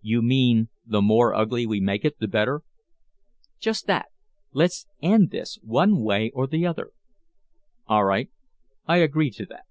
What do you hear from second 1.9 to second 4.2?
it the better." "Just that.